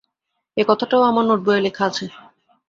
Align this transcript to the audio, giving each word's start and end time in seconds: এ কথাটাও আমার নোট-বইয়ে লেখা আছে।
এ 0.57 0.63
কথাটাও 0.67 1.01
আমার 1.01 1.25
নোট-বইয়ে 1.25 1.65
লেখা 1.65 1.83
আছে। 1.85 2.05